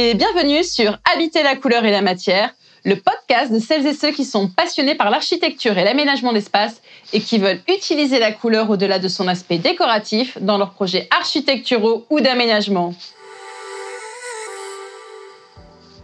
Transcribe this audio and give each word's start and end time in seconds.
Bienvenue 0.00 0.64
sur 0.64 0.98
Habiter 1.12 1.42
la 1.42 1.56
couleur 1.56 1.84
et 1.84 1.90
la 1.90 2.00
matière, 2.00 2.54
le 2.86 2.96
podcast 2.96 3.52
de 3.52 3.58
celles 3.58 3.86
et 3.86 3.92
ceux 3.92 4.12
qui 4.12 4.24
sont 4.24 4.48
passionnés 4.48 4.94
par 4.94 5.10
l'architecture 5.10 5.76
et 5.76 5.84
l'aménagement 5.84 6.32
d'espace 6.32 6.80
et 7.12 7.20
qui 7.20 7.36
veulent 7.36 7.60
utiliser 7.68 8.18
la 8.18 8.32
couleur 8.32 8.70
au-delà 8.70 8.98
de 8.98 9.08
son 9.08 9.28
aspect 9.28 9.58
décoratif 9.58 10.38
dans 10.40 10.56
leurs 10.56 10.70
projets 10.70 11.06
architecturaux 11.10 12.06
ou 12.08 12.20
d'aménagement. 12.20 12.94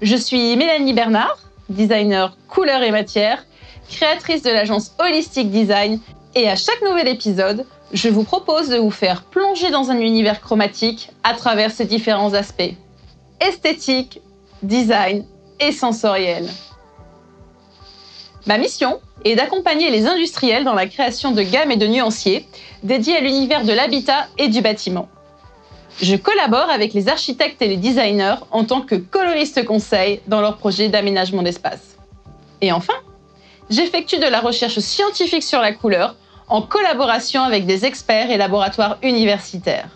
Je 0.03 0.17
suis 0.17 0.55
Mélanie 0.56 0.92
Bernard, 0.92 1.39
designer 1.70 2.37
couleur 2.48 2.83
et 2.83 2.91
matière, 2.91 3.47
créatrice 3.89 4.42
de 4.42 4.51
l'agence 4.51 4.92
Holistic 4.98 5.51
Design 5.51 6.01
et 6.34 6.51
à 6.51 6.56
chaque 6.56 6.83
nouvel 6.83 7.09
épisode, 7.09 7.65
je 7.95 8.11
vous 8.11 8.25
propose 8.25 8.69
de 8.69 8.77
vous 8.77 8.91
faire 8.91 9.23
plonger 9.23 9.70
dans 9.70 9.91
un 9.91 9.98
univers 9.98 10.42
chromatique 10.42 11.09
à 11.25 11.33
travers 11.33 11.70
ses 11.70 11.87
différents 11.87 12.34
aspects 12.34 12.75
esthétique, 13.41 14.21
design 14.63 15.25
et 15.61 15.73
sensoriel. 15.73 16.49
Ma 18.47 18.59
mission 18.59 19.01
est 19.25 19.35
d'accompagner 19.35 19.91
les 19.91 20.07
industriels 20.07 20.65
dans 20.65 20.75
la 20.75 20.87
création 20.87 21.33
de 21.33 21.43
gammes 21.43 21.73
et 21.73 21.77
de 21.77 21.87
nuanciers 21.87 22.47
dédiés 22.83 23.17
à 23.17 23.21
l'univers 23.21 23.65
de 23.65 23.73
l'habitat 23.73 24.29
et 24.39 24.49
du 24.49 24.61
bâtiment. 24.61 25.09
Je 26.01 26.15
collabore 26.15 26.71
avec 26.71 26.93
les 26.93 27.09
architectes 27.09 27.61
et 27.62 27.69
les 27.69 27.77
designers 27.77 28.37
en 28.51 28.65
tant 28.65 28.83
que 28.83 28.95
coloriste 28.95 29.65
conseil 29.65 30.21
dans 30.27 30.41
leurs 30.41 30.59
projets 30.59 30.89
d'aménagement 30.89 31.43
d'espace. 31.43 31.97
Et 32.61 32.71
enfin, 32.71 32.95
j'effectue 33.71 34.19
de 34.19 34.27
la 34.27 34.41
recherche 34.41 34.78
scientifique 34.78 35.43
sur 35.43 35.61
la 35.61 35.73
couleur 35.73 36.15
en 36.48 36.62
collaboration 36.62 37.43
avec 37.43 37.67
des 37.67 37.84
experts 37.84 38.31
et 38.31 38.37
laboratoires 38.37 38.98
universitaires. 39.03 39.89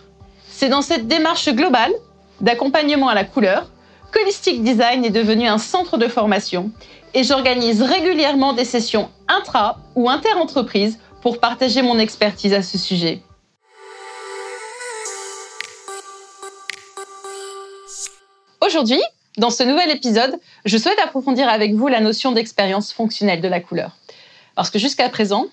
C'est 0.48 0.68
dans 0.68 0.82
cette 0.82 1.06
démarche 1.06 1.48
globale 1.50 1.92
d'accompagnement 2.40 3.08
à 3.08 3.14
la 3.14 3.24
couleur 3.24 3.70
qu'Holistic 4.12 4.62
Design 4.62 5.04
est 5.04 5.10
devenu 5.10 5.46
un 5.46 5.58
centre 5.58 5.96
de 5.96 6.08
formation 6.08 6.70
et 7.14 7.24
j'organise 7.24 7.82
régulièrement 7.82 8.52
des 8.52 8.64
sessions 8.64 9.10
intra 9.28 9.78
ou 9.94 10.08
inter-entreprises 10.08 10.98
pour 11.22 11.38
partager 11.38 11.82
mon 11.82 11.98
expertise 11.98 12.54
à 12.54 12.62
ce 12.62 12.78
sujet. 12.78 13.22
Aujourd'hui, 18.64 19.00
dans 19.36 19.50
ce 19.50 19.62
nouvel 19.62 19.90
épisode, 19.90 20.38
je 20.64 20.76
souhaite 20.76 20.98
approfondir 20.98 21.48
avec 21.48 21.74
vous 21.74 21.88
la 21.88 22.00
notion 22.00 22.32
d'expérience 22.32 22.92
fonctionnelle 22.92 23.40
de 23.40 23.48
la 23.48 23.60
couleur. 23.60 23.96
Parce 24.54 24.70
que 24.70 24.78
jusqu'à 24.78 25.08
présent, 25.08 25.46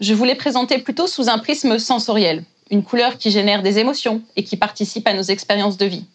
je 0.00 0.14
vous 0.14 0.24
l'ai 0.24 0.34
présentée 0.34 0.78
plutôt 0.78 1.06
sous 1.06 1.28
un 1.28 1.38
prisme 1.38 1.78
sensoriel, 1.78 2.44
une 2.70 2.82
couleur 2.82 3.18
qui 3.18 3.30
génère 3.30 3.62
des 3.62 3.78
émotions 3.78 4.22
et 4.36 4.44
qui 4.44 4.56
participe 4.56 5.06
à 5.06 5.14
nos 5.14 5.22
expériences 5.22 5.76
de 5.76 5.86
vie. 5.86 6.06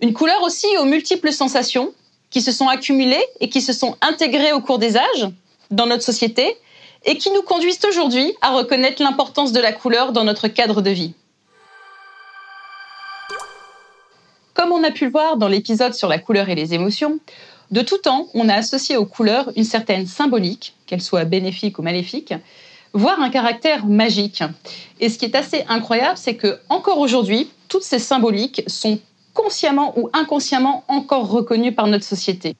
Une 0.00 0.12
couleur 0.12 0.42
aussi 0.42 0.66
aux 0.78 0.84
multiples 0.84 1.32
sensations 1.32 1.92
qui 2.30 2.40
se 2.40 2.52
sont 2.52 2.68
accumulées 2.68 3.24
et 3.40 3.48
qui 3.48 3.60
se 3.60 3.72
sont 3.72 3.96
intégrées 4.00 4.52
au 4.52 4.60
cours 4.60 4.78
des 4.78 4.96
âges 4.96 5.28
dans 5.70 5.86
notre 5.86 6.04
société 6.04 6.56
et 7.04 7.16
qui 7.16 7.30
nous 7.30 7.42
conduisent 7.42 7.84
aujourd'hui 7.84 8.32
à 8.40 8.50
reconnaître 8.50 9.02
l'importance 9.02 9.52
de 9.52 9.60
la 9.60 9.72
couleur 9.72 10.12
dans 10.12 10.24
notre 10.24 10.46
cadre 10.46 10.82
de 10.82 10.90
vie. 10.90 11.14
Comme 14.54 14.72
on 14.72 14.84
a 14.84 14.90
pu 14.90 15.06
le 15.06 15.10
voir 15.10 15.36
dans 15.36 15.48
l'épisode 15.48 15.94
sur 15.94 16.08
la 16.08 16.18
couleur 16.18 16.48
et 16.48 16.54
les 16.54 16.74
émotions, 16.74 17.18
de 17.70 17.82
tout 17.82 17.98
temps, 17.98 18.28
on 18.34 18.48
a 18.48 18.54
associé 18.54 18.96
aux 18.96 19.04
couleurs 19.04 19.50
une 19.56 19.64
certaine 19.64 20.06
symbolique, 20.06 20.74
qu'elle 20.86 21.02
soit 21.02 21.24
bénéfique 21.24 21.78
ou 21.78 21.82
maléfique, 21.82 22.34
voire 22.92 23.20
un 23.20 23.30
caractère 23.30 23.86
magique. 23.86 24.42
Et 25.00 25.08
ce 25.08 25.18
qui 25.18 25.26
est 25.26 25.36
assez 25.36 25.64
incroyable, 25.68 26.16
c'est 26.16 26.36
que 26.36 26.58
encore 26.68 26.98
aujourd'hui, 26.98 27.50
toutes 27.68 27.82
ces 27.82 27.98
symboliques 27.98 28.62
sont 28.66 28.98
consciemment 29.38 29.96
ou 29.96 30.10
inconsciemment 30.12 30.82
encore 30.88 31.30
reconnues 31.30 31.72
par 31.72 31.86
notre 31.86 32.04
société. 32.04 32.56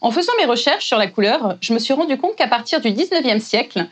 En 0.00 0.12
faisant 0.12 0.32
mes 0.38 0.46
recherches 0.46 0.86
sur 0.86 0.96
la 0.96 1.08
couleur, 1.08 1.56
je 1.60 1.72
me 1.74 1.80
suis 1.80 1.94
rendu 1.94 2.16
compte 2.16 2.36
qu'à 2.36 2.46
partir 2.46 2.80
du 2.80 2.90
19e 2.90 3.40
siècle, 3.40 3.88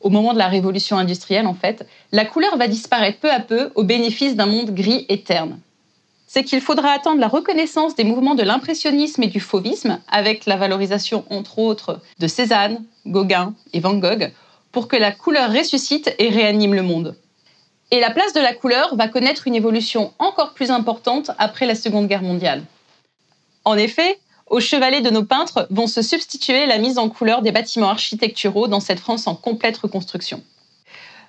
au 0.00 0.08
moment 0.08 0.32
de 0.32 0.38
la 0.38 0.46
révolution 0.46 0.96
industrielle 0.96 1.48
en 1.48 1.54
fait, 1.54 1.84
la 2.12 2.24
couleur 2.24 2.56
va 2.56 2.68
disparaître 2.68 3.18
peu 3.18 3.30
à 3.30 3.40
peu 3.40 3.72
au 3.74 3.82
bénéfice 3.82 4.36
d'un 4.36 4.46
monde 4.46 4.72
gris 4.72 5.06
et 5.08 5.22
terne. 5.22 5.58
C'est 6.28 6.44
qu'il 6.44 6.60
faudra 6.60 6.90
attendre 6.90 7.20
la 7.20 7.28
reconnaissance 7.28 7.96
des 7.96 8.04
mouvements 8.04 8.36
de 8.36 8.44
l'impressionnisme 8.44 9.24
et 9.24 9.26
du 9.26 9.40
fauvisme, 9.40 9.98
avec 10.08 10.46
la 10.46 10.56
valorisation 10.56 11.24
entre 11.30 11.58
autres 11.58 12.00
de 12.20 12.28
Cézanne, 12.28 12.84
Gauguin 13.06 13.54
et 13.72 13.80
Van 13.80 13.94
Gogh, 13.94 14.32
pour 14.70 14.86
que 14.86 14.96
la 14.96 15.10
couleur 15.10 15.52
ressuscite 15.52 16.14
et 16.18 16.28
réanime 16.28 16.74
le 16.74 16.82
monde. 16.82 17.16
Et 17.92 18.00
la 18.00 18.10
place 18.10 18.32
de 18.32 18.40
la 18.40 18.54
couleur 18.54 18.96
va 18.96 19.06
connaître 19.06 19.46
une 19.46 19.54
évolution 19.54 20.14
encore 20.18 20.54
plus 20.54 20.70
importante 20.70 21.30
après 21.36 21.66
la 21.66 21.74
Seconde 21.74 22.08
Guerre 22.08 22.22
mondiale. 22.22 22.64
En 23.66 23.76
effet, 23.76 24.18
au 24.46 24.60
chevalet 24.60 25.02
de 25.02 25.10
nos 25.10 25.24
peintres 25.24 25.66
vont 25.68 25.86
se 25.86 26.00
substituer 26.00 26.64
la 26.64 26.78
mise 26.78 26.96
en 26.96 27.10
couleur 27.10 27.42
des 27.42 27.52
bâtiments 27.52 27.90
architecturaux 27.90 28.66
dans 28.66 28.80
cette 28.80 28.98
France 28.98 29.26
en 29.26 29.34
complète 29.34 29.76
reconstruction. 29.76 30.42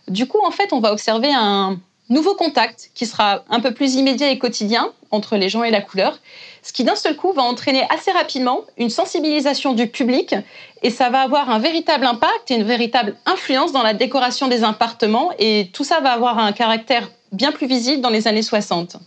Du 0.07 0.25
coup, 0.25 0.40
en 0.46 0.51
fait, 0.51 0.72
on 0.72 0.79
va 0.79 0.94
observer 0.94 1.34
un 1.34 1.81
nouveau 2.13 2.35
contact 2.35 2.91
qui 2.94 3.06
sera 3.06 3.44
un 3.50 3.59
peu 3.59 3.74
plus 3.74 3.96
immédiat 3.96 4.29
et 4.29 4.40
quotidien 4.40 4.91
entre 5.12 5.35
les 5.35 5.50
gens 5.50 5.63
et 5.63 5.72
la 5.72 5.81
couleur, 5.81 6.19
ce 6.62 6.72
qui 6.72 6.84
d'un 6.84 6.96
seul 6.96 7.16
coup 7.16 7.34
va 7.34 7.41
entraîner 7.41 7.85
assez 7.90 8.12
rapidement 8.12 8.62
une 8.78 8.90
sensibilisation 8.90 9.74
du 9.74 9.88
public 9.88 10.35
et 10.81 10.90
ça 10.90 11.09
va 11.09 11.22
avoir 11.22 11.50
un 11.50 11.59
véritable 11.59 12.06
impact 12.06 12.51
et 12.51 12.56
une 12.56 12.63
véritable 12.63 13.16
influence 13.25 13.74
dans 13.74 13.84
la 13.84 13.94
décoration 13.94 14.47
des 14.47 14.63
appartements 14.63 15.31
et 15.40 15.69
tout 15.74 15.84
ça 15.84 16.00
va 16.00 16.12
avoir 16.12 16.40
un 16.40 16.53
caractère 16.53 17.09
bien 17.31 17.51
plus 17.51 17.68
visible 17.68 18.01
dans 18.01 18.09
les 18.09 18.28
années 18.28 18.44
60. 18.44 18.97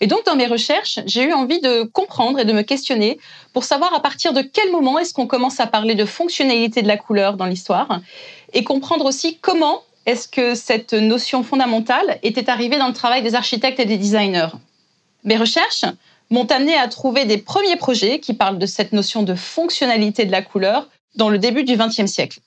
Et 0.00 0.06
donc, 0.06 0.24
dans 0.24 0.36
mes 0.36 0.46
recherches, 0.46 1.00
j'ai 1.06 1.24
eu 1.24 1.32
envie 1.32 1.60
de 1.60 1.82
comprendre 1.82 2.38
et 2.38 2.44
de 2.44 2.52
me 2.52 2.62
questionner 2.62 3.18
pour 3.52 3.64
savoir 3.64 3.92
à 3.94 4.00
partir 4.00 4.32
de 4.32 4.42
quel 4.42 4.70
moment 4.70 4.98
est-ce 4.98 5.12
qu'on 5.12 5.26
commence 5.26 5.58
à 5.58 5.66
parler 5.66 5.94
de 5.96 6.04
fonctionnalité 6.04 6.82
de 6.82 6.88
la 6.88 6.96
couleur 6.96 7.36
dans 7.36 7.46
l'histoire 7.46 8.00
et 8.52 8.62
comprendre 8.62 9.04
aussi 9.04 9.38
comment 9.40 9.82
est-ce 10.08 10.26
que 10.26 10.54
cette 10.54 10.94
notion 10.94 11.42
fondamentale 11.42 12.18
était 12.22 12.48
arrivée 12.48 12.78
dans 12.78 12.88
le 12.88 12.94
travail 12.94 13.22
des 13.22 13.34
architectes 13.34 13.78
et 13.78 13.84
des 13.84 13.98
designers? 13.98 14.48
Mes 15.22 15.36
recherches 15.36 15.84
m'ont 16.30 16.46
amené 16.46 16.74
à 16.78 16.88
trouver 16.88 17.26
des 17.26 17.36
premiers 17.36 17.76
projets 17.76 18.18
qui 18.18 18.32
parlent 18.32 18.58
de 18.58 18.64
cette 18.64 18.92
notion 18.94 19.22
de 19.22 19.34
fonctionnalité 19.34 20.24
de 20.24 20.32
la 20.32 20.40
couleur 20.40 20.88
dans 21.16 21.28
le 21.28 21.36
début 21.36 21.62
du 21.62 21.76
XXe 21.76 22.06
siècle. 22.06 22.40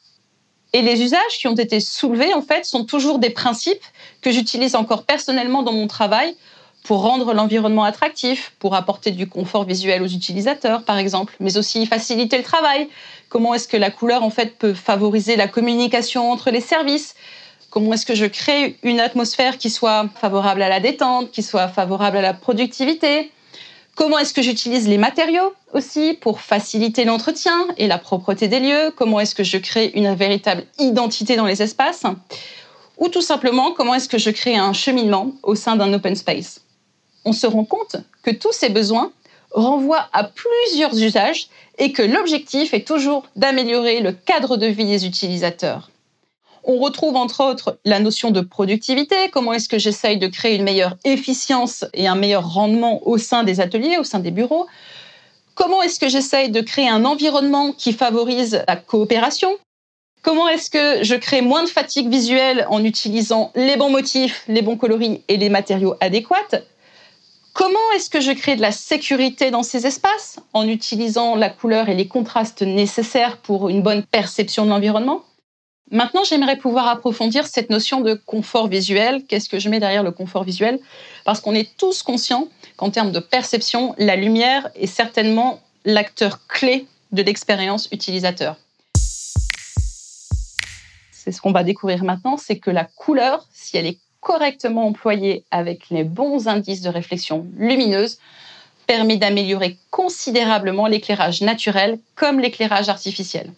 Et 0.74 0.82
les 0.82 1.04
usages 1.04 1.38
qui 1.38 1.48
ont 1.48 1.56
été 1.56 1.80
soulevés, 1.80 2.34
en 2.34 2.42
fait, 2.42 2.66
sont 2.66 2.84
toujours 2.84 3.20
des 3.20 3.30
principes 3.30 3.84
que 4.22 4.32
j'utilise 4.32 4.74
encore 4.74 5.04
personnellement 5.04 5.62
dans 5.62 5.74
mon 5.74 5.86
travail 5.86 6.36
pour 6.84 7.04
rendre 7.04 7.32
l'environnement 7.36 7.84
attractif, 7.84 8.54
pour 8.58 8.74
apporter 8.74 9.12
du 9.12 9.30
confort 9.30 9.66
visuel 9.66 10.02
aux 10.02 10.08
utilisateurs, 10.08 10.82
par 10.82 10.98
exemple, 10.98 11.36
mais 11.40 11.58
aussi 11.58 11.86
faciliter 11.86 12.38
le 12.40 12.44
travail. 12.44 12.90
Comment 13.30 13.54
est-ce 13.54 13.68
que 13.68 13.78
la 13.78 13.92
couleur, 13.92 14.24
en 14.24 14.32
fait, 14.32 14.58
peut 14.58 14.74
favoriser 14.74 15.36
la 15.36 15.48
communication 15.48 16.32
entre 16.32 16.50
les 16.50 16.60
services? 16.60 17.14
Comment 17.72 17.94
est-ce 17.94 18.06
que 18.06 18.16
je 18.16 18.26
crée 18.26 18.76
une 18.84 19.00
atmosphère 19.00 19.58
qui 19.58 19.70
soit 19.70 20.10
favorable 20.20 20.62
à 20.62 20.68
la 20.68 20.82
détente, 20.82 21.32
qui 21.32 21.42
soit 21.42 21.70
favorable 21.70 22.18
à 22.18 22.22
la 22.22 22.34
productivité? 22.34 23.32
Comment 23.96 24.20
est-ce 24.20 24.34
que 24.34 24.42
j'utilise 24.42 24.90
les 24.90 24.98
matériaux 24.98 25.54
aussi 25.72 26.18
pour 26.20 26.42
faciliter 26.42 27.06
l'entretien 27.06 27.70
et 27.78 27.88
la 27.88 27.98
propreté 27.98 28.50
des 28.50 28.60
lieux? 28.60 28.92
Comment 28.98 29.22
est-ce 29.22 29.36
que 29.36 29.46
je 29.46 29.58
crée 29.58 29.90
une 29.96 30.14
véritable 30.14 30.66
identité 30.80 31.38
dans 31.38 31.46
les 31.46 31.62
espaces? 31.62 32.04
Ou 32.98 33.08
tout 33.08 33.22
simplement, 33.22 33.72
comment 33.72 33.94
est-ce 33.94 34.10
que 34.10 34.18
je 34.18 34.32
crée 34.32 34.58
un 34.58 34.74
cheminement 34.74 35.32
au 35.42 35.56
sein 35.56 35.78
d'un 35.78 35.94
open 35.94 36.18
space? 36.18 36.60
On 37.24 37.32
se 37.32 37.48
rend 37.48 37.64
compte 37.64 37.96
que 38.22 38.32
tous 38.32 38.52
ces 38.52 38.68
besoins 38.68 39.14
renvoient 39.52 40.10
à 40.12 40.26
plusieurs 40.26 41.02
usages 41.02 41.48
et 41.78 41.94
que 41.94 42.04
l'objectif 42.04 42.74
est 42.74 42.86
toujours 42.86 43.24
d'améliorer 43.38 44.02
le 44.02 44.12
cadre 44.12 44.58
de 44.58 44.68
vie 44.68 44.86
des 44.86 45.06
utilisateurs. 45.06 45.90
On 46.64 46.78
retrouve 46.78 47.16
entre 47.16 47.44
autres 47.44 47.80
la 47.86 48.00
notion 48.00 48.30
de 48.30 48.42
productivité, 48.42 49.16
comment 49.32 49.54
est-ce 49.54 49.68
que 49.68 49.80
j'essaye 49.80 50.18
de 50.18 50.28
créer 50.28 50.56
une 50.56 50.64
meilleure 50.64 50.96
efficience 51.06 51.86
et 51.94 52.08
un 52.08 52.16
meilleur 52.16 52.54
rendement 52.54 53.06
au 53.08 53.18
sein 53.18 53.44
des 53.44 53.60
ateliers, 53.60 53.98
au 53.98 54.04
sein 54.04 54.20
des 54.20 54.32
bureaux. 54.32 54.68
Comment 55.56 55.82
est-ce 55.82 56.00
que 56.00 56.08
j'essaye 56.08 56.50
de 56.50 56.62
créer 56.62 56.88
un 56.88 57.04
environnement 57.06 57.72
qui 57.72 57.94
favorise 57.94 58.64
la 58.68 58.76
coopération? 58.76 59.58
Comment 60.22 60.48
est-ce 60.48 60.70
que 60.70 61.04
je 61.04 61.16
crée 61.16 61.42
moins 61.42 61.64
de 61.64 61.70
fatigue 61.70 62.10
visuelle 62.10 62.68
en 62.70 62.84
utilisant 62.84 63.52
les 63.56 63.76
bons 63.76 63.90
motifs, 63.90 64.44
les 64.48 64.62
bons 64.62 64.78
coloris 64.78 65.24
et 65.28 65.38
les 65.38 65.50
matériaux 65.50 65.96
adéquats? 66.00 66.62
Comment 67.54 67.92
est-ce 67.96 68.10
que 68.10 68.22
je 68.22 68.32
crée 68.32 68.56
de 68.56 68.62
la 68.62 68.72
sécurité 68.72 69.50
dans 69.50 69.64
ces 69.64 69.88
espaces 69.88 70.40
en 70.54 70.68
utilisant 70.68 71.36
la 71.36 71.50
couleur 71.50 71.90
et 71.90 71.96
les 71.96 72.08
contrastes 72.08 72.62
nécessaires 72.62 73.38
pour 73.38 73.70
une 73.70 73.82
bonne 73.82 74.04
perception 74.04 74.66
de 74.66 74.70
l'environnement? 74.70 75.24
Maintenant, 75.94 76.24
j'aimerais 76.24 76.56
pouvoir 76.56 76.88
approfondir 76.88 77.46
cette 77.46 77.70
notion 77.70 78.00
de 78.00 78.14
confort 78.14 78.70
visuel. 78.70 79.26
Qu'est-ce 79.28 79.50
que 79.50 79.60
je 79.60 79.68
mets 79.68 79.82
derrière 79.82 80.04
le 80.04 80.12
confort 80.12 80.46
visuel? 80.46 80.80
Parce 81.26 81.42
qu'on 81.42 81.54
est 81.54 81.76
tous 81.76 82.02
conscients 82.02 82.48
qu'en 82.78 82.92
termes 82.92 83.12
de 83.12 83.20
perception, 83.20 83.94
la 83.98 84.16
lumière 84.16 84.70
est 84.76 84.88
certainement 84.88 85.60
l'acteur 85.84 86.48
clé 86.48 86.88
de 87.12 87.22
l'expérience 87.22 87.90
utilisateur. 87.92 88.56
C'est 91.12 91.34
ce 91.34 91.42
qu'on 91.42 91.52
va 91.52 91.64
découvrir 91.64 92.06
maintenant, 92.06 92.38
c'est 92.38 92.58
que 92.58 92.72
la 92.72 92.86
couleur, 92.86 93.46
si 93.52 93.76
elle 93.76 93.86
est 93.86 94.00
correctement 94.22 94.88
employée 94.88 95.44
avec 95.52 95.90
les 95.90 96.06
bons 96.06 96.48
indices 96.48 96.82
de 96.82 96.90
réflexion 96.90 97.46
lumineuse, 97.58 98.18
permet 98.88 99.18
d'améliorer 99.18 99.78
considérablement 99.90 100.88
l'éclairage 100.88 101.42
naturel 101.42 102.00
comme 102.16 102.40
l'éclairage 102.40 102.88
artificiel. 102.88 103.52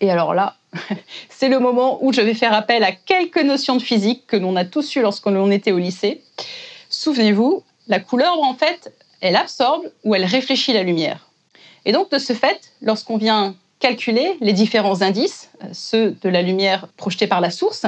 Et 0.00 0.10
alors 0.10 0.34
là, 0.34 0.56
c'est 1.28 1.48
le 1.48 1.58
moment 1.58 1.98
où 2.04 2.12
je 2.12 2.20
vais 2.20 2.34
faire 2.34 2.52
appel 2.52 2.84
à 2.84 2.92
quelques 2.92 3.42
notions 3.42 3.76
de 3.76 3.82
physique 3.82 4.26
que 4.26 4.36
l'on 4.36 4.56
a 4.56 4.64
tous 4.64 4.96
eues 4.96 5.02
lorsqu'on 5.02 5.50
était 5.50 5.72
au 5.72 5.78
lycée. 5.78 6.22
Souvenez-vous, 6.90 7.62
la 7.88 8.00
couleur, 8.00 8.40
en 8.40 8.54
fait, 8.54 8.92
elle 9.20 9.36
absorbe 9.36 9.90
ou 10.04 10.14
elle 10.14 10.24
réfléchit 10.24 10.72
la 10.72 10.82
lumière. 10.82 11.28
Et 11.84 11.92
donc, 11.92 12.10
de 12.10 12.18
ce 12.18 12.32
fait, 12.32 12.72
lorsqu'on 12.82 13.16
vient 13.16 13.54
calculer 13.80 14.36
les 14.40 14.52
différents 14.52 15.02
indices, 15.02 15.50
euh, 15.62 15.68
ceux 15.72 16.10
de 16.22 16.28
la 16.28 16.42
lumière 16.42 16.88
projetée 16.96 17.26
par 17.26 17.40
la 17.40 17.50
source, 17.50 17.86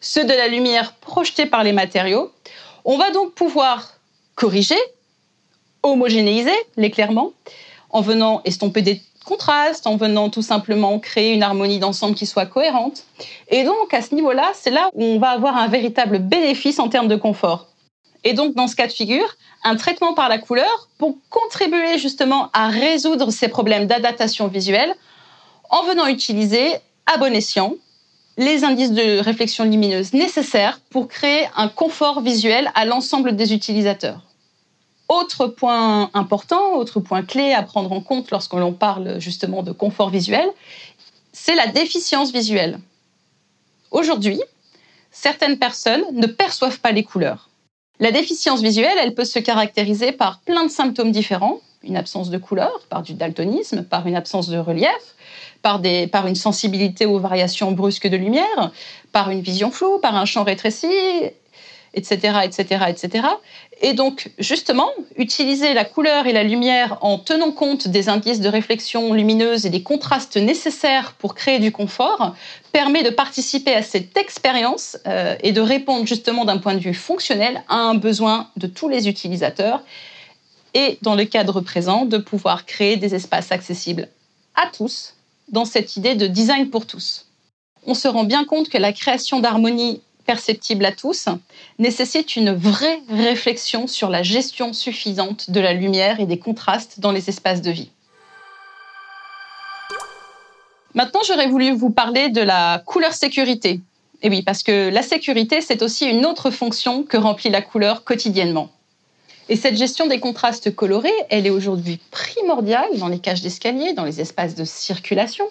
ceux 0.00 0.24
de 0.24 0.32
la 0.32 0.48
lumière 0.48 0.94
projetée 0.94 1.46
par 1.46 1.64
les 1.64 1.72
matériaux, 1.72 2.32
on 2.84 2.96
va 2.96 3.10
donc 3.10 3.32
pouvoir 3.34 3.94
corriger, 4.34 4.78
homogénéiser 5.82 6.54
l'éclairement, 6.76 7.32
en 7.90 8.00
venant 8.00 8.40
estomper 8.44 8.82
des 8.82 9.02
contrastes, 9.22 9.86
en 9.86 9.96
venant 9.96 10.30
tout 10.30 10.42
simplement 10.42 10.98
créer 10.98 11.32
une 11.32 11.42
harmonie 11.42 11.78
d'ensemble 11.78 12.14
qui 12.14 12.26
soit 12.26 12.46
cohérente. 12.46 13.04
Et 13.48 13.64
donc, 13.64 13.92
à 13.92 14.02
ce 14.02 14.14
niveau-là, 14.14 14.50
c'est 14.54 14.70
là 14.70 14.90
où 14.94 15.02
on 15.02 15.18
va 15.18 15.30
avoir 15.30 15.56
un 15.56 15.68
véritable 15.68 16.18
bénéfice 16.18 16.78
en 16.78 16.88
termes 16.88 17.08
de 17.08 17.16
confort. 17.16 17.68
Et 18.24 18.34
donc, 18.34 18.54
dans 18.54 18.68
ce 18.68 18.76
cas 18.76 18.86
de 18.86 18.92
figure, 18.92 19.36
un 19.64 19.76
traitement 19.76 20.14
par 20.14 20.28
la 20.28 20.38
couleur 20.38 20.88
pour 20.98 21.16
contribuer 21.30 21.98
justement 21.98 22.50
à 22.52 22.68
résoudre 22.68 23.30
ces 23.30 23.48
problèmes 23.48 23.86
d'adaptation 23.86 24.48
visuelle 24.48 24.94
en 25.70 25.84
venant 25.84 26.06
utiliser 26.06 26.74
à 27.12 27.18
bon 27.18 27.34
escient 27.34 27.74
les 28.38 28.64
indices 28.64 28.92
de 28.92 29.18
réflexion 29.18 29.64
lumineuse 29.64 30.12
nécessaires 30.14 30.80
pour 30.90 31.08
créer 31.08 31.46
un 31.56 31.68
confort 31.68 32.20
visuel 32.20 32.70
à 32.74 32.84
l'ensemble 32.84 33.36
des 33.36 33.52
utilisateurs. 33.52 34.22
Autre 35.12 35.46
point 35.46 36.10
important, 36.14 36.76
autre 36.76 36.98
point 36.98 37.22
clé 37.22 37.52
à 37.52 37.62
prendre 37.62 37.92
en 37.92 38.00
compte 38.00 38.30
lorsque 38.30 38.54
l'on 38.54 38.72
parle 38.72 39.20
justement 39.20 39.62
de 39.62 39.70
confort 39.70 40.08
visuel, 40.08 40.48
c'est 41.34 41.54
la 41.54 41.66
déficience 41.66 42.32
visuelle. 42.32 42.80
Aujourd'hui, 43.90 44.40
certaines 45.10 45.58
personnes 45.58 46.02
ne 46.12 46.26
perçoivent 46.26 46.80
pas 46.80 46.92
les 46.92 47.04
couleurs. 47.04 47.50
La 48.00 48.10
déficience 48.10 48.62
visuelle, 48.62 48.96
elle 49.02 49.14
peut 49.14 49.26
se 49.26 49.38
caractériser 49.38 50.12
par 50.12 50.40
plein 50.40 50.64
de 50.64 50.70
symptômes 50.70 51.12
différents, 51.12 51.60
une 51.82 51.98
absence 51.98 52.30
de 52.30 52.38
couleur, 52.38 52.80
par 52.88 53.02
du 53.02 53.12
daltonisme, 53.12 53.84
par 53.84 54.06
une 54.06 54.16
absence 54.16 54.48
de 54.48 54.56
relief, 54.56 55.14
par, 55.60 55.82
par 56.10 56.26
une 56.26 56.36
sensibilité 56.36 57.04
aux 57.04 57.18
variations 57.18 57.72
brusques 57.72 58.08
de 58.08 58.16
lumière, 58.16 58.72
par 59.12 59.28
une 59.28 59.42
vision 59.42 59.70
floue, 59.70 59.98
par 59.98 60.16
un 60.16 60.24
champ 60.24 60.42
rétréci, 60.42 60.88
etc., 61.94 62.38
etc., 62.44 62.84
etc. 62.88 63.26
Et 63.80 63.92
donc, 63.92 64.30
justement, 64.38 64.90
utiliser 65.16 65.74
la 65.74 65.84
couleur 65.84 66.26
et 66.26 66.32
la 66.32 66.44
lumière 66.44 66.98
en 67.00 67.18
tenant 67.18 67.50
compte 67.50 67.88
des 67.88 68.08
indices 68.08 68.40
de 68.40 68.48
réflexion 68.48 69.12
lumineuse 69.12 69.66
et 69.66 69.70
des 69.70 69.82
contrastes 69.82 70.36
nécessaires 70.36 71.14
pour 71.18 71.34
créer 71.34 71.58
du 71.58 71.72
confort 71.72 72.34
permet 72.72 73.02
de 73.02 73.10
participer 73.10 73.74
à 73.74 73.82
cette 73.82 74.16
expérience 74.16 74.96
euh, 75.06 75.36
et 75.42 75.52
de 75.52 75.60
répondre 75.60 76.06
justement 76.06 76.44
d'un 76.44 76.58
point 76.58 76.74
de 76.74 76.80
vue 76.80 76.94
fonctionnel 76.94 77.62
à 77.68 77.76
un 77.76 77.94
besoin 77.94 78.48
de 78.56 78.66
tous 78.66 78.88
les 78.88 79.08
utilisateurs 79.08 79.82
et, 80.74 80.98
dans 81.02 81.14
le 81.14 81.24
cadre 81.24 81.60
présent, 81.60 82.06
de 82.06 82.18
pouvoir 82.18 82.64
créer 82.64 82.96
des 82.96 83.14
espaces 83.14 83.52
accessibles 83.52 84.08
à 84.54 84.68
tous 84.68 85.14
dans 85.48 85.64
cette 85.64 85.96
idée 85.96 86.14
de 86.14 86.26
design 86.26 86.70
pour 86.70 86.86
tous. 86.86 87.26
On 87.84 87.94
se 87.94 88.08
rend 88.08 88.24
bien 88.24 88.44
compte 88.44 88.68
que 88.68 88.78
la 88.78 88.92
création 88.92 89.40
d'harmonie 89.40 90.00
perceptible 90.32 90.86
à 90.86 90.92
tous 90.92 91.28
nécessite 91.78 92.36
une 92.36 92.54
vraie 92.54 93.00
réflexion 93.10 93.86
sur 93.86 94.08
la 94.08 94.22
gestion 94.22 94.72
suffisante 94.72 95.50
de 95.50 95.60
la 95.60 95.74
lumière 95.74 96.20
et 96.20 96.24
des 96.24 96.38
contrastes 96.38 97.00
dans 97.00 97.12
les 97.12 97.28
espaces 97.28 97.60
de 97.60 97.70
vie. 97.70 97.90
Maintenant, 100.94 101.20
j'aurais 101.26 101.48
voulu 101.48 101.72
vous 101.72 101.90
parler 101.90 102.30
de 102.30 102.40
la 102.40 102.82
couleur 102.86 103.12
sécurité. 103.12 103.80
Et 104.22 104.30
oui, 104.30 104.40
parce 104.40 104.62
que 104.62 104.88
la 104.88 105.02
sécurité, 105.02 105.60
c'est 105.60 105.82
aussi 105.82 106.06
une 106.06 106.24
autre 106.24 106.50
fonction 106.50 107.02
que 107.02 107.18
remplit 107.18 107.50
la 107.50 107.60
couleur 107.60 108.02
quotidiennement. 108.02 108.70
Et 109.50 109.56
cette 109.56 109.76
gestion 109.76 110.06
des 110.06 110.18
contrastes 110.18 110.74
colorés, 110.74 111.12
elle 111.28 111.46
est 111.46 111.50
aujourd'hui 111.50 112.00
primordiale 112.10 112.96
dans 112.96 113.08
les 113.08 113.18
cages 113.18 113.42
d'escalier, 113.42 113.92
dans 113.92 114.04
les 114.04 114.18
espaces 114.22 114.54
de 114.54 114.64
circulation. 114.64 115.44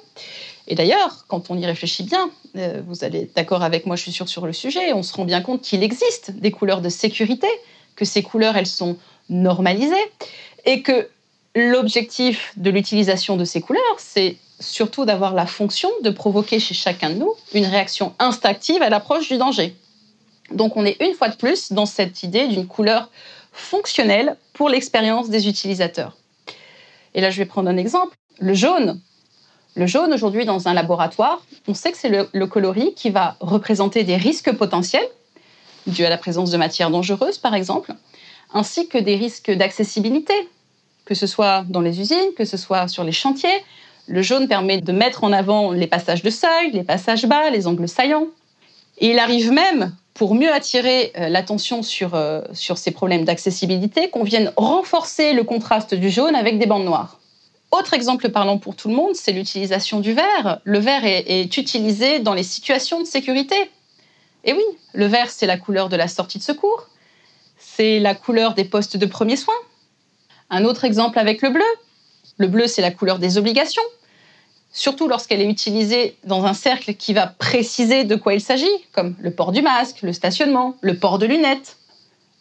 Et 0.67 0.75
d'ailleurs, 0.75 1.25
quand 1.27 1.49
on 1.49 1.57
y 1.57 1.65
réfléchit 1.65 2.03
bien, 2.03 2.29
euh, 2.55 2.81
vous 2.87 3.03
allez 3.03 3.29
d'accord 3.35 3.63
avec 3.63 3.85
moi, 3.85 3.95
je 3.95 4.03
suis 4.03 4.11
sûre, 4.11 4.29
sur 4.29 4.45
le 4.45 4.53
sujet, 4.53 4.93
on 4.93 5.03
se 5.03 5.13
rend 5.13 5.25
bien 5.25 5.41
compte 5.41 5.61
qu'il 5.61 5.83
existe 5.83 6.31
des 6.31 6.51
couleurs 6.51 6.81
de 6.81 6.89
sécurité, 6.89 7.47
que 7.95 8.05
ces 8.05 8.23
couleurs, 8.23 8.55
elles 8.57 8.67
sont 8.67 8.97
normalisées, 9.29 9.95
et 10.65 10.81
que 10.81 11.09
l'objectif 11.55 12.53
de 12.57 12.69
l'utilisation 12.69 13.35
de 13.37 13.45
ces 13.45 13.61
couleurs, 13.61 13.81
c'est 13.97 14.37
surtout 14.59 15.05
d'avoir 15.05 15.33
la 15.33 15.45
fonction 15.45 15.89
de 16.03 16.09
provoquer 16.09 16.59
chez 16.59 16.73
chacun 16.73 17.09
de 17.09 17.15
nous 17.15 17.33
une 17.53 17.65
réaction 17.65 18.13
instinctive 18.19 18.81
à 18.81 18.89
l'approche 18.89 19.27
du 19.27 19.37
danger. 19.37 19.75
Donc 20.51 20.77
on 20.77 20.85
est 20.85 21.01
une 21.01 21.13
fois 21.13 21.29
de 21.29 21.35
plus 21.35 21.71
dans 21.71 21.85
cette 21.85 22.23
idée 22.23 22.47
d'une 22.47 22.67
couleur 22.67 23.09
fonctionnelle 23.51 24.37
pour 24.53 24.69
l'expérience 24.69 25.29
des 25.29 25.47
utilisateurs. 25.47 26.15
Et 27.13 27.21
là, 27.21 27.29
je 27.29 27.37
vais 27.37 27.45
prendre 27.45 27.69
un 27.69 27.77
exemple. 27.77 28.15
Le 28.39 28.53
jaune. 28.53 29.01
Le 29.75 29.87
jaune, 29.87 30.13
aujourd'hui, 30.13 30.45
dans 30.45 30.67
un 30.67 30.73
laboratoire, 30.73 31.41
on 31.67 31.73
sait 31.73 31.91
que 31.91 31.97
c'est 31.97 32.09
le, 32.09 32.45
coloris 32.47 32.93
qui 32.93 33.09
va 33.09 33.37
représenter 33.39 34.03
des 34.03 34.17
risques 34.17 34.51
potentiels, 34.51 35.07
dus 35.87 36.03
à 36.03 36.09
la 36.09 36.17
présence 36.17 36.51
de 36.51 36.57
matières 36.57 36.89
dangereuses, 36.89 37.37
par 37.37 37.55
exemple, 37.55 37.93
ainsi 38.53 38.89
que 38.89 38.97
des 38.97 39.15
risques 39.15 39.49
d'accessibilité, 39.49 40.33
que 41.05 41.15
ce 41.15 41.25
soit 41.25 41.63
dans 41.69 41.79
les 41.79 42.01
usines, 42.01 42.33
que 42.35 42.43
ce 42.43 42.57
soit 42.57 42.89
sur 42.89 43.05
les 43.05 43.13
chantiers. 43.13 43.63
Le 44.07 44.21
jaune 44.21 44.49
permet 44.49 44.81
de 44.81 44.91
mettre 44.91 45.23
en 45.23 45.31
avant 45.31 45.71
les 45.71 45.87
passages 45.87 46.21
de 46.21 46.29
seuil, 46.29 46.71
les 46.73 46.83
passages 46.83 47.25
bas, 47.25 47.49
les 47.49 47.65
angles 47.65 47.87
saillants. 47.87 48.27
Et 48.97 49.11
il 49.11 49.19
arrive 49.19 49.51
même 49.51 49.95
pour 50.13 50.35
mieux 50.35 50.51
attirer 50.51 51.13
euh, 51.17 51.29
l'attention 51.29 51.81
sur, 51.81 52.13
euh, 52.13 52.41
sur 52.51 52.77
ces 52.77 52.91
problèmes 52.91 53.23
d'accessibilité, 53.23 54.09
qu'on 54.09 54.23
vienne 54.23 54.51
renforcer 54.57 55.31
le 55.31 55.45
contraste 55.45 55.95
du 55.95 56.09
jaune 56.09 56.35
avec 56.35 56.59
des 56.59 56.65
bandes 56.65 56.83
noires. 56.83 57.20
Autre 57.71 57.93
exemple 57.93 58.29
parlant 58.29 58.57
pour 58.57 58.75
tout 58.75 58.89
le 58.89 58.95
monde, 58.95 59.15
c'est 59.15 59.31
l'utilisation 59.31 59.99
du 59.99 60.13
vert. 60.13 60.59
Le 60.63 60.79
vert 60.79 61.05
est, 61.05 61.57
utilisé 61.57 62.19
dans 62.19 62.33
les 62.33 62.43
situations 62.43 62.99
de 62.99 63.05
sécurité. 63.05 63.55
Et 64.43 64.53
oui, 64.53 64.63
le 64.93 65.05
vert, 65.05 65.29
c'est 65.29 65.45
la 65.45 65.57
couleur 65.57 65.87
de 65.87 65.95
la 65.95 66.07
sortie 66.07 66.37
de 66.37 66.43
secours, 66.43 66.87
c'est 67.57 67.99
la 67.99 68.15
couleur 68.15 68.53
des 68.53 68.65
postes 68.65 68.97
de 68.97 69.05
premiers 69.05 69.37
soins. 69.37 69.53
Un 70.49 70.65
autre 70.65 70.83
exemple 70.83 71.17
avec 71.17 71.41
le 71.41 71.49
bleu. 71.49 71.63
Le 72.37 72.47
bleu, 72.47 72.67
c'est 72.67 72.81
la 72.81 72.91
couleur 72.91 73.19
des 73.19 73.37
obligations 73.37 73.83
surtout 74.71 75.07
lorsqu'elle 75.07 75.41
est 75.41 75.49
utilisée 75.49 76.17
dans 76.23 76.45
un 76.45 76.53
cercle 76.53 76.93
qui 76.93 77.13
va 77.13 77.27
préciser 77.27 78.03
de 78.03 78.15
quoi 78.15 78.33
il 78.33 78.41
s'agit, 78.41 78.65
comme 78.93 79.15
le 79.19 79.31
port 79.31 79.51
du 79.51 79.61
masque, 79.61 80.01
le 80.01 80.13
stationnement, 80.13 80.75
le 80.81 80.97
port 80.97 81.19
de 81.19 81.25
lunettes. 81.25 81.77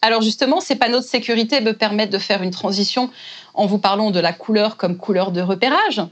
Alors 0.02 0.22
justement, 0.22 0.60
ces 0.60 0.76
panneaux 0.76 1.00
de 1.00 1.04
sécurité 1.04 1.60
me 1.60 1.74
permettent 1.74 2.10
de 2.10 2.18
faire 2.18 2.42
une 2.42 2.50
transition 2.50 3.10
en 3.52 3.66
vous 3.66 3.78
parlant 3.78 4.10
de 4.10 4.20
la 4.20 4.32
couleur 4.32 4.76
comme 4.76 4.96
couleur 4.96 5.30
de 5.30 5.42
repérage. 5.42 6.02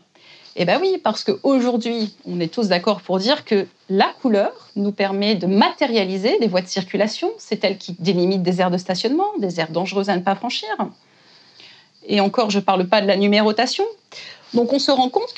Eh 0.57 0.65
bien 0.65 0.81
oui, 0.81 0.99
parce 1.03 1.25
qu'aujourd'hui, 1.25 2.15
on 2.27 2.41
est 2.41 2.53
tous 2.53 2.69
d'accord 2.69 3.01
pour 3.01 3.19
dire 3.19 3.45
que 3.45 3.67
la 3.89 4.13
couleur 4.21 4.53
nous 4.77 4.93
permet 4.93 5.37
de 5.37 5.47
matérialiser 5.47 6.39
des 6.39 6.49
voies 6.49 6.61
de 6.61 6.67
circulation. 6.67 7.31
C'est 7.39 7.65
elle 7.65 7.79
qui 7.79 7.97
délimite 7.99 8.43
des 8.43 8.61
aires 8.61 8.71
de 8.71 8.77
stationnement, 8.77 9.29
des 9.39 9.61
aires 9.61 9.71
dangereuses 9.71 10.11
à 10.11 10.17
ne 10.17 10.23
pas 10.23 10.35
franchir. 10.35 10.69
Et 12.07 12.21
encore, 12.21 12.51
je 12.51 12.59
ne 12.59 12.65
parle 12.65 12.87
pas 12.89 13.01
de 13.01 13.07
la 13.07 13.17
numérotation. 13.17 13.85
Donc 14.53 14.73
on 14.73 14.79
se 14.79 14.91
rend 14.91 15.09
compte 15.11 15.33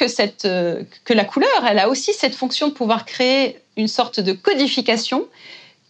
euh, 0.45 0.83
que 1.04 1.12
la 1.12 1.25
couleur, 1.25 1.66
elle 1.69 1.78
a 1.78 1.88
aussi 1.88 2.12
cette 2.14 2.35
fonction 2.35 2.69
de 2.69 2.73
pouvoir 2.73 3.04
créer 3.04 3.61
une 3.76 3.88
sorte 3.88 4.21
de 4.21 4.33
codification 4.33 5.26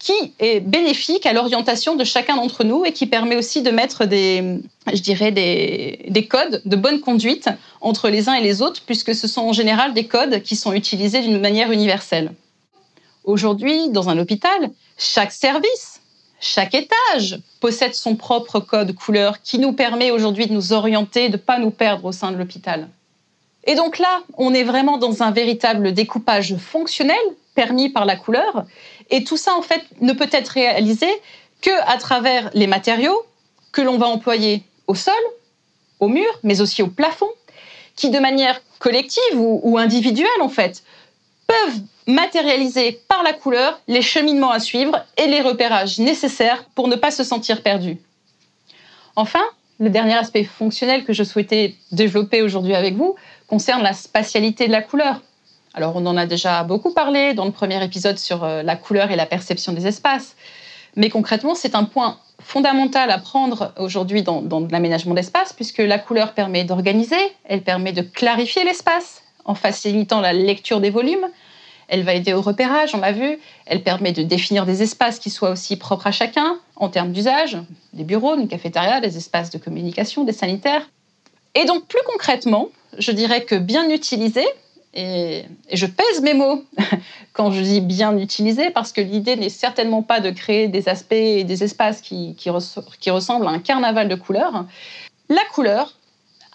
qui 0.00 0.32
est 0.38 0.60
bénéfique 0.60 1.26
à 1.26 1.34
l'orientation 1.34 1.94
de 1.94 2.04
chacun 2.04 2.36
d'entre 2.36 2.64
nous 2.64 2.86
et 2.86 2.92
qui 2.92 3.06
permet 3.06 3.36
aussi 3.36 3.60
de 3.60 3.70
mettre 3.70 4.06
des, 4.06 4.58
je 4.90 5.00
dirais, 5.02 5.30
des, 5.30 6.06
des, 6.08 6.26
codes 6.26 6.62
de 6.64 6.74
bonne 6.74 7.00
conduite 7.00 7.50
entre 7.82 8.08
les 8.08 8.30
uns 8.30 8.32
et 8.32 8.42
les 8.42 8.62
autres, 8.62 8.80
puisque 8.86 9.14
ce 9.14 9.28
sont 9.28 9.42
en 9.42 9.52
général 9.52 9.92
des 9.92 10.06
codes 10.06 10.42
qui 10.42 10.56
sont 10.56 10.72
utilisés 10.72 11.20
d'une 11.20 11.38
manière 11.38 11.70
universelle. 11.70 12.32
Aujourd'hui, 13.24 13.90
dans 13.90 14.08
un 14.08 14.18
hôpital, 14.18 14.70
chaque 14.96 15.32
service, 15.32 16.00
chaque 16.40 16.74
étage 16.74 17.38
possède 17.60 17.94
son 17.94 18.16
propre 18.16 18.58
code 18.58 18.94
couleur 18.94 19.42
qui 19.42 19.58
nous 19.58 19.74
permet 19.74 20.10
aujourd'hui 20.10 20.46
de 20.46 20.54
nous 20.54 20.72
orienter, 20.72 21.28
de 21.28 21.34
ne 21.34 21.42
pas 21.42 21.58
nous 21.58 21.70
perdre 21.70 22.06
au 22.06 22.12
sein 22.12 22.32
de 22.32 22.38
l'hôpital. 22.38 22.88
Et 23.64 23.74
donc 23.74 23.98
là, 23.98 24.22
on 24.38 24.54
est 24.54 24.64
vraiment 24.64 24.96
dans 24.96 25.22
un 25.22 25.30
véritable 25.30 25.92
découpage 25.92 26.56
fonctionnel 26.56 27.18
permis 27.54 27.88
par 27.88 28.04
la 28.04 28.16
couleur. 28.16 28.64
Et 29.10 29.24
tout 29.24 29.36
ça, 29.36 29.54
en 29.56 29.62
fait, 29.62 29.82
ne 30.00 30.12
peut 30.12 30.28
être 30.32 30.48
réalisé 30.48 31.08
que 31.60 31.70
à 31.86 31.98
travers 31.98 32.50
les 32.54 32.66
matériaux 32.66 33.22
que 33.72 33.82
l'on 33.82 33.98
va 33.98 34.06
employer 34.06 34.62
au 34.86 34.94
sol, 34.94 35.14
au 36.00 36.08
mur, 36.08 36.30
mais 36.42 36.60
aussi 36.60 36.82
au 36.82 36.88
plafond, 36.88 37.30
qui 37.96 38.10
de 38.10 38.18
manière 38.18 38.60
collective 38.78 39.34
ou, 39.36 39.76
individuelle, 39.78 40.28
en 40.40 40.48
fait, 40.48 40.82
peuvent 41.46 41.80
matérialiser 42.06 43.00
par 43.08 43.22
la 43.22 43.32
couleur 43.32 43.80
les 43.86 44.02
cheminements 44.02 44.50
à 44.50 44.58
suivre 44.58 45.04
et 45.16 45.26
les 45.26 45.42
repérages 45.42 45.98
nécessaires 45.98 46.64
pour 46.74 46.88
ne 46.88 46.96
pas 46.96 47.10
se 47.10 47.22
sentir 47.22 47.62
perdu. 47.62 47.98
Enfin, 49.16 49.44
le 49.78 49.90
dernier 49.90 50.14
aspect 50.14 50.44
fonctionnel 50.44 51.04
que 51.04 51.12
je 51.12 51.24
souhaitais 51.24 51.74
développer 51.92 52.42
aujourd'hui 52.42 52.74
avec 52.74 52.94
vous 52.94 53.16
concerne 53.46 53.82
la 53.82 53.92
spatialité 53.92 54.66
de 54.66 54.72
la 54.72 54.82
couleur. 54.82 55.20
Alors 55.74 55.94
on 55.96 56.04
en 56.06 56.16
a 56.16 56.26
déjà 56.26 56.64
beaucoup 56.64 56.92
parlé 56.92 57.34
dans 57.34 57.44
le 57.44 57.52
premier 57.52 57.82
épisode 57.84 58.18
sur 58.18 58.44
euh, 58.44 58.62
la 58.62 58.76
couleur 58.76 59.10
et 59.10 59.16
la 59.16 59.26
perception 59.26 59.72
des 59.72 59.86
espaces, 59.86 60.36
mais 60.96 61.10
concrètement 61.10 61.54
c'est 61.54 61.74
un 61.74 61.84
point 61.84 62.18
fondamental 62.40 63.10
à 63.10 63.18
prendre 63.18 63.72
aujourd'hui 63.78 64.22
dans, 64.22 64.42
l'aménagement 64.70 65.14
d'espace 65.14 65.52
puisque 65.52 65.78
la 65.78 65.98
couleur 65.98 66.32
permet 66.32 66.64
d'organiser, 66.64 67.20
elle 67.44 67.62
permet 67.62 67.92
de 67.92 68.02
clarifier 68.02 68.64
l'espace 68.64 69.22
en 69.44 69.54
facilitant 69.54 70.20
la 70.20 70.32
lecture 70.32 70.80
des 70.80 70.90
volumes, 70.90 71.28
elle 71.90 72.04
va 72.04 72.14
aider 72.14 72.32
au 72.32 72.40
repérage, 72.40 72.94
on 72.94 73.00
l'a 73.00 73.10
vu. 73.10 73.38
Elle 73.66 73.82
permet 73.82 74.12
de 74.12 74.22
définir 74.22 74.64
des 74.64 74.80
espaces 74.80 75.18
qui 75.18 75.28
soient 75.28 75.50
aussi 75.50 75.76
propres 75.76 76.06
à 76.06 76.12
chacun 76.12 76.56
en 76.76 76.88
termes 76.88 77.10
d'usage, 77.10 77.58
des 77.92 78.04
bureaux, 78.04 78.36
une 78.36 78.46
cafétéria, 78.46 79.00
des 79.00 79.16
espaces 79.16 79.50
de 79.50 79.58
communication, 79.58 80.22
des 80.22 80.32
sanitaires. 80.32 80.88
Et 81.56 81.64
donc 81.64 81.88
plus 81.88 82.00
concrètement, 82.06 82.68
je 82.96 83.10
dirais 83.10 83.44
que 83.44 83.56
bien 83.56 83.90
utilisé, 83.90 84.46
et, 84.94 85.44
je 85.72 85.86
pèse 85.86 86.20
mes 86.22 86.34
mots 86.34 86.64
quand 87.32 87.52
je 87.52 87.60
dis 87.60 87.80
bien 87.80 88.16
utilisé, 88.18 88.70
parce 88.70 88.92
que 88.92 89.00
l'idée 89.00 89.36
n'est 89.36 89.48
certainement 89.48 90.02
pas 90.02 90.20
de 90.20 90.30
créer 90.30 90.68
des 90.68 90.88
aspects 90.88 91.12
et 91.12 91.44
des 91.44 91.62
espaces 91.62 92.00
qui, 92.00 92.34
qui 92.36 92.50
ressemblent 93.10 93.46
à 93.46 93.50
un 93.50 93.58
carnaval 93.58 94.08
de 94.08 94.14
couleurs. 94.16 94.66
La 95.28 95.44
couleur 95.52 95.96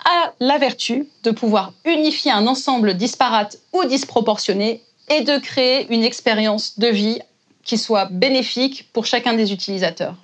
a 0.04 0.34
la 0.40 0.58
vertu 0.58 1.08
de 1.24 1.32
pouvoir 1.32 1.74
unifier 1.86 2.32
un 2.32 2.48
ensemble 2.48 2.96
disparate 2.96 3.58
ou 3.74 3.86
disproportionné 3.86 4.82
et 5.10 5.22
de 5.22 5.38
créer 5.38 5.88
une 5.94 6.04
expérience 6.04 6.78
de 6.78 6.88
vie 6.88 7.20
qui 7.64 7.78
soit 7.78 8.06
bénéfique 8.06 8.90
pour 8.94 9.06
chacun 9.06 9.34
des 9.34 9.52
utilisateurs. 9.52 10.16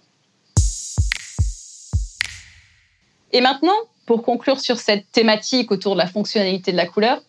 Et 3.34 3.42
maintenant, 3.42 3.78
pour 4.06 4.24
conclure 4.24 4.60
sur 4.60 4.78
cette 4.78 5.10
thématique 5.12 5.72
autour 5.72 5.94
de 5.94 6.00
la 6.00 6.08
fonctionnalité 6.08 6.72
de 6.72 6.78
la 6.78 6.86
couleur, 6.86 7.22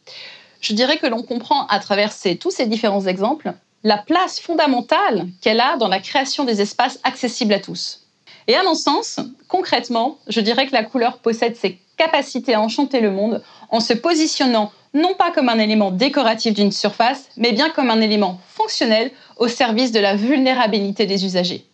je 0.63 0.73
dirais 0.73 0.97
que 0.97 1.07
l'on 1.07 1.23
comprend 1.23 1.67
à 1.67 1.81
travers 1.81 2.13
tous 2.41 2.51
ces 2.51 2.67
différents 2.67 3.07
exemples 3.07 3.53
la 3.85 3.99
place 3.99 4.41
fondamentale 4.41 5.27
qu'elle 5.43 5.61
a 5.61 5.77
dans 5.77 5.89
la 5.89 5.99
création 5.99 6.45
des 6.45 6.63
espaces 6.63 7.01
accessibles 7.03 7.53
à 7.53 7.59
tous. 7.59 8.07
Et 8.47 8.55
à 8.55 8.63
mon 8.63 8.75
sens, 8.75 9.19
concrètement, 9.49 10.19
je 10.29 10.41
dirais 10.41 10.67
que 10.67 10.73
la 10.73 10.85
couleur 10.85 11.19
possède 11.19 11.57
ses 11.57 11.79
capacités 11.97 12.55
à 12.55 12.61
enchanter 12.61 13.01
le 13.01 13.11
monde 13.11 13.43
en 13.71 13.81
se 13.81 13.93
positionnant 13.93 14.73
non 14.95 15.15
pas 15.15 15.33
comme 15.33 15.49
un 15.49 15.59
élément 15.59 15.91
décoratif 15.91 16.55
d'une 16.55 16.71
surface, 16.71 17.29
mais 17.37 17.53
bien 17.53 17.71
comme 17.71 17.91
un 17.91 18.01
élément 18.01 18.39
fonctionnel 18.49 19.11
au 19.39 19.49
service 19.49 19.91
de 19.91 20.01
la 20.01 20.15
vulnérabilité 20.15 21.07
des 21.07 21.25
usagers. 21.25 21.67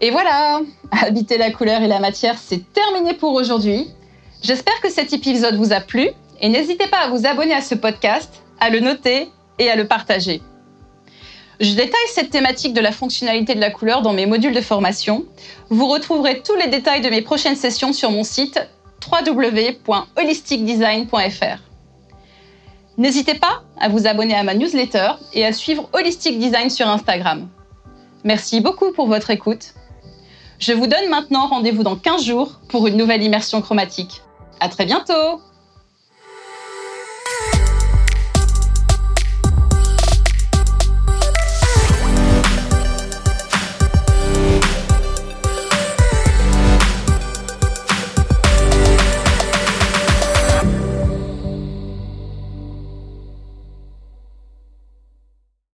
Et 0.00 0.10
voilà, 0.10 0.60
habiter 1.02 1.36
la 1.36 1.50
couleur 1.50 1.82
et 1.82 1.88
la 1.88 1.98
matière, 1.98 2.38
c'est 2.38 2.72
terminé 2.72 3.12
pour 3.12 3.34
aujourd'hui. 3.34 3.88
J'espère 4.42 4.80
que 4.80 4.90
cet 4.90 5.12
épisode 5.12 5.56
vous 5.56 5.72
a 5.72 5.80
plu 5.80 6.08
et 6.40 6.48
n'hésitez 6.48 6.86
pas 6.86 7.00
à 7.00 7.10
vous 7.10 7.26
abonner 7.26 7.54
à 7.54 7.60
ce 7.60 7.74
podcast, 7.74 8.42
à 8.58 8.70
le 8.70 8.80
noter 8.80 9.28
et 9.58 9.70
à 9.70 9.76
le 9.76 9.86
partager. 9.86 10.40
Je 11.60 11.74
détaille 11.74 12.00
cette 12.14 12.30
thématique 12.30 12.72
de 12.72 12.80
la 12.80 12.90
fonctionnalité 12.90 13.54
de 13.54 13.60
la 13.60 13.70
couleur 13.70 14.00
dans 14.00 14.14
mes 14.14 14.24
modules 14.24 14.54
de 14.54 14.62
formation. 14.62 15.26
Vous 15.68 15.86
retrouverez 15.86 16.42
tous 16.42 16.54
les 16.54 16.68
détails 16.68 17.02
de 17.02 17.10
mes 17.10 17.20
prochaines 17.20 17.56
sessions 17.56 17.92
sur 17.92 18.10
mon 18.10 18.24
site 18.24 18.58
www.holisticdesign.fr. 19.12 21.58
N'hésitez 22.96 23.34
pas 23.34 23.62
à 23.78 23.90
vous 23.90 24.06
abonner 24.06 24.34
à 24.34 24.42
ma 24.42 24.54
newsletter 24.54 25.10
et 25.34 25.44
à 25.44 25.52
suivre 25.52 25.90
Holistic 25.92 26.38
Design 26.38 26.70
sur 26.70 26.88
Instagram. 26.88 27.46
Merci 28.24 28.62
beaucoup 28.62 28.92
pour 28.92 29.06
votre 29.06 29.28
écoute. 29.28 29.74
Je 30.58 30.72
vous 30.72 30.86
donne 30.86 31.10
maintenant 31.10 31.46
rendez-vous 31.46 31.82
dans 31.82 31.96
15 31.96 32.24
jours 32.24 32.58
pour 32.68 32.86
une 32.86 32.96
nouvelle 32.96 33.22
immersion 33.22 33.60
chromatique. 33.60 34.22
À 34.60 34.68
très 34.68 34.84
bientôt! 34.84 35.40